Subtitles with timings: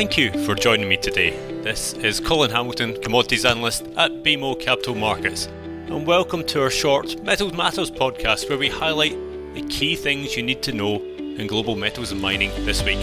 [0.00, 1.32] Thank you for joining me today.
[1.60, 7.22] This is Colin Hamilton, Commodities Analyst at BMO Capital Markets, and welcome to our short
[7.22, 9.12] Metals Matters podcast where we highlight
[9.52, 12.96] the key things you need to know in global metals and mining this week.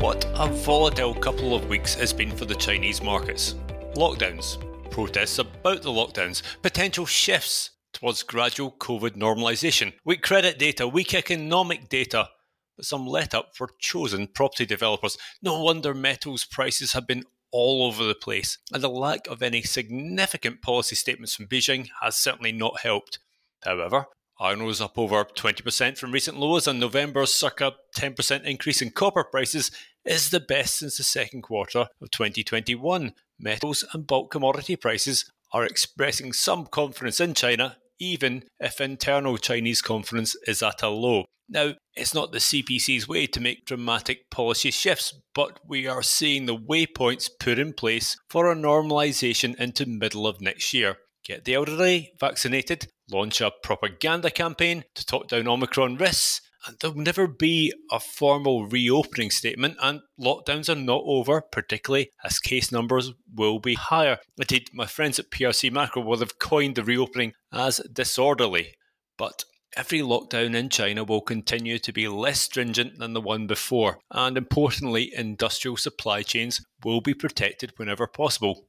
[0.00, 3.56] What a volatile couple of weeks has been for the Chinese markets.
[3.94, 4.56] Lockdowns,
[4.90, 11.90] protests about the lockdowns, potential shifts towards gradual COVID normalisation, weak credit data, weak economic
[11.90, 12.30] data,
[12.76, 15.16] but some let up for chosen property developers.
[15.42, 19.62] No wonder metals prices have been all over the place, and the lack of any
[19.62, 23.18] significant policy statements from Beijing has certainly not helped.
[23.62, 24.06] However,
[24.38, 29.24] iron is up over 20% from recent lows, and November's circa 10% increase in copper
[29.24, 29.70] prices
[30.04, 33.12] is the best since the second quarter of 2021.
[33.38, 39.82] Metals and bulk commodity prices are expressing some confidence in China, even if internal Chinese
[39.82, 41.24] confidence is at a low.
[41.48, 46.46] Now, it's not the CPC's way to make dramatic policy shifts, but we are seeing
[46.46, 50.96] the waypoints put in place for a normalisation into middle of next year.
[51.24, 56.96] Get the elderly vaccinated, launch a propaganda campaign to talk down Omicron risks, and there'll
[56.96, 63.12] never be a formal reopening statement, and lockdowns are not over, particularly as case numbers
[63.32, 64.18] will be higher.
[64.36, 68.74] Indeed, my friends at PRC Macro will have coined the reopening as disorderly.
[69.16, 69.44] But
[69.76, 74.36] every lockdown in China will continue to be less stringent than the one before, and
[74.36, 78.66] importantly, industrial supply chains will be protected whenever possible.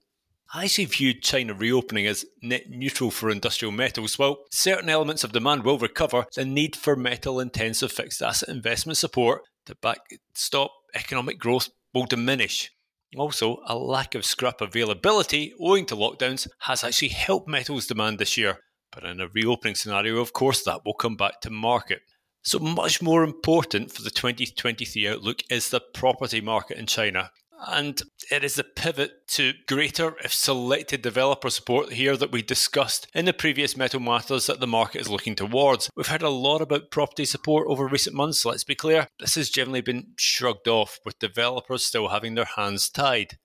[0.53, 4.17] I actually viewed China reopening as net neutral for industrial metals.
[4.17, 8.97] While certain elements of demand will recover, the need for metal intensive fixed asset investment
[8.97, 12.71] support to backstop economic growth will diminish.
[13.17, 18.37] Also, a lack of scrap availability owing to lockdowns has actually helped metals demand this
[18.37, 18.59] year,
[18.91, 22.01] but in a reopening scenario, of course, that will come back to market.
[22.43, 27.31] So, much more important for the 2023 outlook is the property market in China.
[27.65, 33.07] And it is the pivot to greater, if selected, developer support here that we discussed
[33.15, 35.89] in the previous Metal Matters that the market is looking towards.
[35.95, 39.07] We've heard a lot about property support over recent months, let's be clear.
[39.19, 43.39] This has generally been shrugged off, with developers still having their hands tied.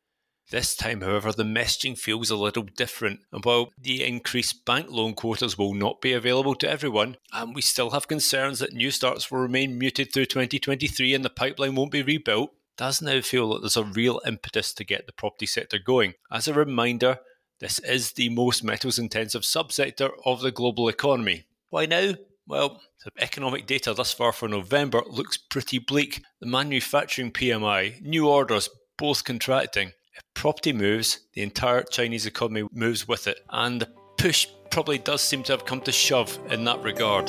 [0.53, 3.21] This time, however, the messaging feels a little different.
[3.33, 7.63] And while the increased bank loan quotas will not be available to everyone, and we
[7.63, 11.91] still have concerns that new starts will remain muted through 2023 and the pipeline won't
[11.91, 15.79] be rebuilt, does now feel that there's a real impetus to get the property sector
[15.79, 16.13] going.
[16.31, 17.21] As a reminder,
[17.61, 21.47] this is the most metals intensive subsector of the global economy.
[21.71, 22.13] Why now?
[22.47, 26.23] Well, the economic data thus far for November looks pretty bleak.
[26.41, 28.69] The manufacturing PMI, new orders,
[28.99, 29.93] both contracting.
[30.15, 35.23] If property moves, the entire Chinese economy moves with it, and the push probably does
[35.23, 37.29] seem to have come to shove in that regard.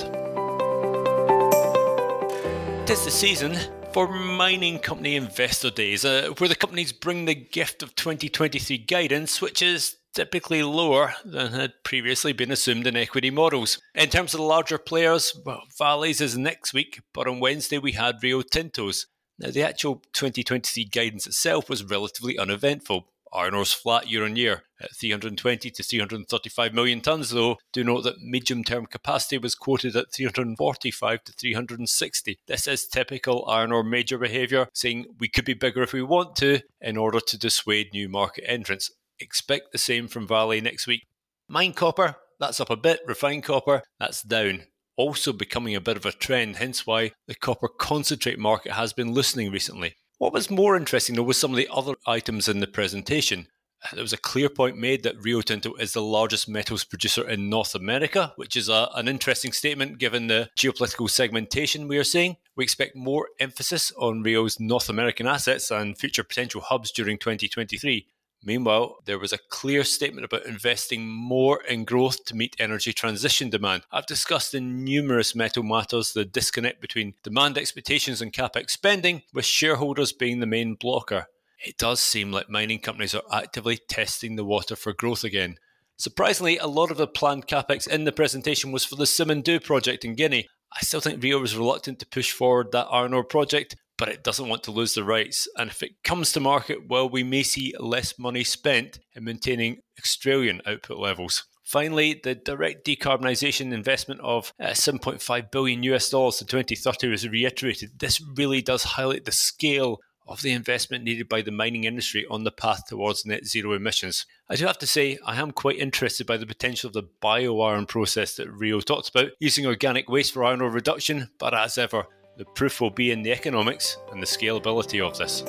[2.86, 3.58] Tis the season
[3.94, 9.42] for mining company investor days, uh, where the companies bring the gift of 2023 guidance,
[9.42, 13.80] which is typically lower than had previously been assumed in equity models.
[13.96, 17.94] In terms of the larger players, well, Vale's is next week, but on Wednesday we
[17.94, 19.08] had Rio Tinto's.
[19.40, 23.08] Now, the actual 2023 guidance itself was relatively uneventful.
[23.34, 27.58] Iron ore's flat year on year at 320 to 335 million tonnes, though.
[27.72, 32.38] Do note that medium term capacity was quoted at 345 to 360.
[32.48, 36.36] This is typical iron ore major behaviour, saying we could be bigger if we want
[36.38, 38.92] to in order to dissuade new market entrants.
[39.20, 41.08] Expect the same from Vale next week.
[41.50, 43.00] Mine copper, that's up a bit.
[43.08, 44.66] Refined copper, that's down
[44.98, 49.14] also becoming a bit of a trend, hence why the copper concentrate market has been
[49.14, 49.96] loosening recently.
[50.18, 53.48] What was more interesting though was some of the other items in the presentation.
[53.92, 57.50] There was a clear point made that Rio Tinto is the largest metals producer in
[57.50, 62.38] North America, which is a, an interesting statement given the geopolitical segmentation we are seeing.
[62.56, 68.08] We expect more emphasis on Rio's North American assets and future potential hubs during 2023.
[68.46, 73.50] Meanwhile, there was a clear statement about investing more in growth to meet energy transition
[73.50, 73.84] demand.
[73.92, 79.46] I've discussed in numerous metal matters the disconnect between demand expectations and capex spending, with
[79.46, 81.28] shareholders being the main blocker.
[81.66, 85.56] It does seem like mining companies are actively testing the water for growth again.
[85.96, 90.04] Surprisingly, a lot of the planned capex in the presentation was for the Simandou project
[90.04, 90.50] in Guinea.
[90.76, 94.50] I still think Rio was reluctant to push forward that iron project, but it doesn't
[94.50, 95.48] want to lose the rights.
[95.58, 99.78] And if it comes to market, well, we may see less money spent in maintaining
[100.00, 101.46] Australian output levels.
[101.64, 108.00] Finally, the direct decarbonisation investment of uh, 7.5 billion US dollars to 2030 was reiterated.
[108.00, 112.44] This really does highlight the scale of the investment needed by the mining industry on
[112.44, 114.26] the path towards net zero emissions.
[114.50, 117.60] I do have to say, I am quite interested by the potential of the bio
[117.62, 121.78] iron process that Rio talks about, using organic waste for iron ore reduction, but as
[121.78, 122.06] ever,
[122.38, 125.42] the proof will be in the economics and the scalability of this.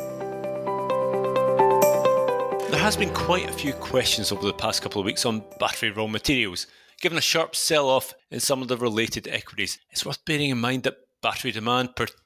[2.71, 5.91] There has been quite a few questions over the past couple of weeks on battery
[5.91, 6.67] raw materials.
[7.01, 10.59] Given a sharp sell off in some of the related equities, it's worth bearing in
[10.61, 12.24] mind that battery demand, particularly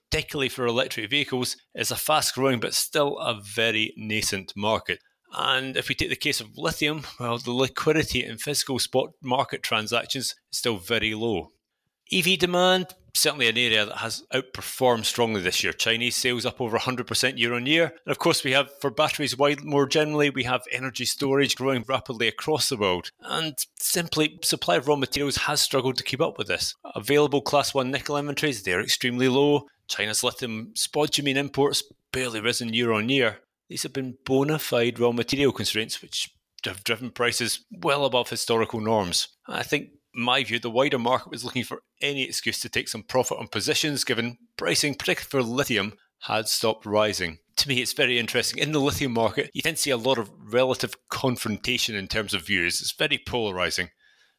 [0.49, 5.01] for electric vehicles, is a fast growing but still a very nascent market.
[5.33, 9.63] And if we take the case of lithium, well, the liquidity in physical spot market
[9.63, 11.51] transactions is still very low.
[12.11, 15.75] EV demand, certainly an area that has outperformed strongly this year.
[15.75, 17.93] Chinese sales up over 100% year on year.
[18.07, 21.85] And of course, we have for batteries wide, more generally, we have energy storage growing
[21.87, 23.11] rapidly across the world.
[23.21, 26.75] And simply, supply of raw materials has struggled to keep up with this.
[26.95, 29.67] Available class 1 nickel inventories, they're extremely low.
[29.89, 31.83] China's lithium spodumene imports
[32.13, 33.39] barely risen year on year.
[33.69, 36.31] These have been bona fide raw material constraints which
[36.65, 39.29] have driven prices well above historical norms.
[39.47, 43.03] I think my view, the wider market was looking for any excuse to take some
[43.03, 45.93] profit on positions, given pricing, particularly for lithium,
[46.23, 47.39] had stopped rising.
[47.57, 48.59] To me, it's very interesting.
[48.59, 52.35] In the lithium market, you tend to see a lot of relative confrontation in terms
[52.35, 52.81] of views.
[52.81, 53.91] It's very polarizing.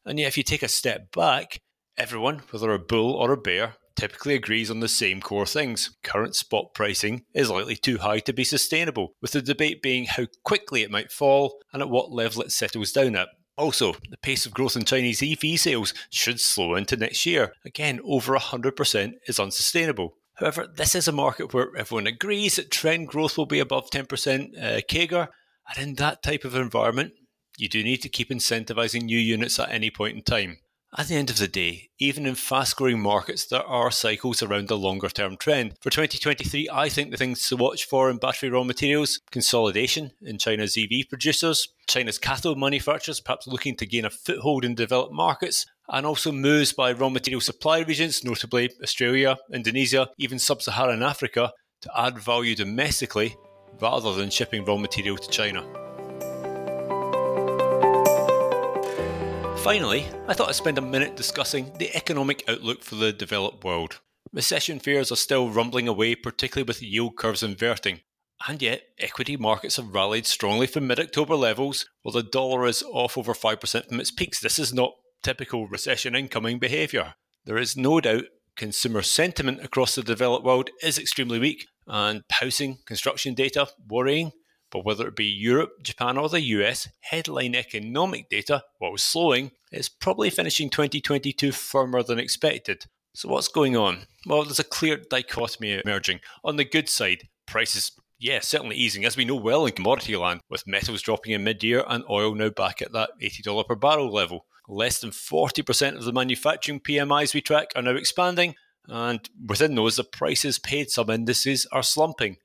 [0.04, 1.60] And yet, if you take a step back,
[1.96, 5.90] everyone, whether a bull or a bear, typically agrees on the same core things.
[6.02, 10.24] Current spot pricing is likely too high to be sustainable, with the debate being how
[10.42, 13.28] quickly it might fall and at what level it settles down at.
[13.58, 17.52] Also, the pace of growth in Chinese EV sales should slow into next year.
[17.66, 20.16] Again, over 100% is unsustainable.
[20.36, 24.56] However, this is a market where everyone agrees that trend growth will be above 10%
[24.56, 25.28] uh, CAGR,
[25.68, 27.12] and in that type of environment,
[27.58, 30.56] you do need to keep incentivizing new units at any point in time.
[30.98, 34.66] At the end of the day, even in fast growing markets, there are cycles around
[34.66, 35.74] the longer term trend.
[35.80, 40.38] For 2023, I think the things to watch for in battery raw materials consolidation in
[40.38, 45.64] China's EV producers, China's cathode manufacturers perhaps looking to gain a foothold in developed markets,
[45.88, 51.52] and also moves by raw material supply regions, notably Australia, Indonesia, even sub Saharan Africa,
[51.82, 53.36] to add value domestically
[53.80, 55.64] rather than shipping raw material to China.
[59.62, 64.00] Finally, I thought I'd spend a minute discussing the economic outlook for the developed world.
[64.32, 68.00] Recession fears are still rumbling away, particularly with yield curves inverting.
[68.48, 72.82] And yet, equity markets have rallied strongly from mid October levels, while the dollar is
[72.90, 74.40] off over 5% from its peaks.
[74.40, 77.14] This is not typical recession incoming behaviour.
[77.44, 78.24] There is no doubt
[78.56, 84.32] consumer sentiment across the developed world is extremely weak, and housing construction data worrying.
[84.70, 89.88] But whether it be Europe, Japan, or the US, headline economic data, while slowing, is
[89.88, 92.84] probably finishing 2022 firmer than expected.
[93.14, 94.06] So, what's going on?
[94.26, 96.20] Well, there's a clear dichotomy emerging.
[96.44, 100.40] On the good side, prices, yeah, certainly easing, as we know well in commodity land,
[100.48, 104.12] with metals dropping in mid year and oil now back at that $80 per barrel
[104.12, 104.46] level.
[104.68, 108.54] Less than 40% of the manufacturing PMIs we track are now expanding,
[108.86, 112.36] and within those, the prices paid some indices are slumping.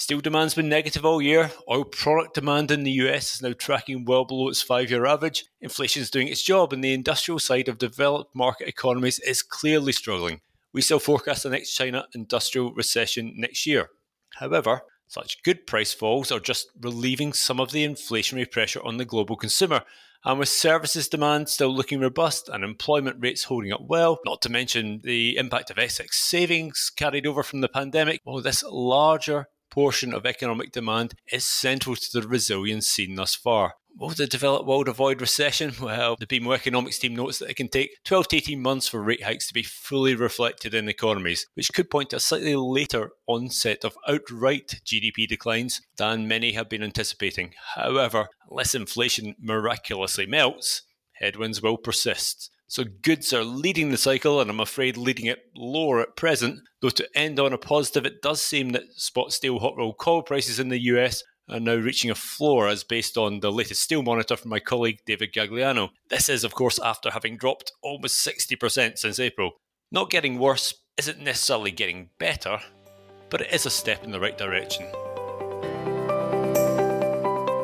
[0.00, 1.50] Steel demand's been negative all year.
[1.68, 5.44] Oil product demand in the US is now tracking well below its five year average.
[5.60, 9.92] Inflation is doing its job, and the industrial side of developed market economies is clearly
[9.92, 10.40] struggling.
[10.72, 13.90] We still forecast the next China industrial recession next year.
[14.36, 19.04] However, such good price falls are just relieving some of the inflationary pressure on the
[19.04, 19.82] global consumer.
[20.24, 24.50] And with services demand still looking robust and employment rates holding up well, not to
[24.50, 30.12] mention the impact of excess savings carried over from the pandemic, well, this larger portion
[30.12, 33.74] of economic demand is central to the resilience seen thus far.
[33.98, 35.72] Will the developed world avoid recession?
[35.80, 39.02] Well, the BMO economics team notes that it can take 12 to 18 months for
[39.02, 43.10] rate hikes to be fully reflected in economies, which could point to a slightly later
[43.26, 47.54] onset of outright GDP declines than many have been anticipating.
[47.74, 50.82] However, unless inflation miraculously melts,
[51.14, 52.50] headwinds will persist.
[52.70, 56.60] So goods are leading the cycle, and I'm afraid leading it lower at present.
[56.80, 60.22] Though to end on a positive, it does seem that spot steel hot rolled coil
[60.22, 64.04] prices in the US are now reaching a floor, as based on the latest steel
[64.04, 65.88] monitor from my colleague David Gagliano.
[66.10, 69.54] This is, of course, after having dropped almost 60% since April.
[69.90, 72.60] Not getting worse isn't necessarily getting better,
[73.30, 74.86] but it is a step in the right direction.